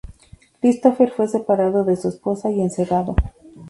[0.59, 3.15] Christopher fue separado de su esposa y encerrado.